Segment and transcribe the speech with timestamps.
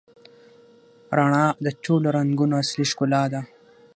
[1.17, 3.41] رڼا د ټولو رنګونو اصلي ښکلا ده.